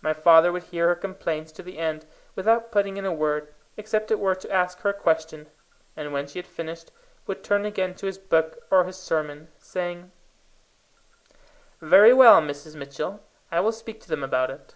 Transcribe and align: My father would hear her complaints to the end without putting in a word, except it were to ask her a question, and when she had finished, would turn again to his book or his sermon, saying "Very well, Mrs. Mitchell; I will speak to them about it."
My 0.00 0.14
father 0.14 0.50
would 0.50 0.62
hear 0.62 0.88
her 0.88 0.94
complaints 0.94 1.52
to 1.52 1.62
the 1.62 1.76
end 1.76 2.06
without 2.34 2.72
putting 2.72 2.96
in 2.96 3.04
a 3.04 3.12
word, 3.12 3.52
except 3.76 4.10
it 4.10 4.18
were 4.18 4.34
to 4.34 4.50
ask 4.50 4.78
her 4.80 4.88
a 4.88 4.94
question, 4.94 5.50
and 5.94 6.14
when 6.14 6.26
she 6.26 6.38
had 6.38 6.46
finished, 6.46 6.90
would 7.26 7.44
turn 7.44 7.66
again 7.66 7.94
to 7.96 8.06
his 8.06 8.16
book 8.16 8.58
or 8.70 8.84
his 8.84 8.96
sermon, 8.96 9.48
saying 9.58 10.12
"Very 11.82 12.14
well, 12.14 12.40
Mrs. 12.40 12.74
Mitchell; 12.74 13.22
I 13.52 13.60
will 13.60 13.70
speak 13.72 14.00
to 14.00 14.08
them 14.08 14.24
about 14.24 14.48
it." 14.50 14.74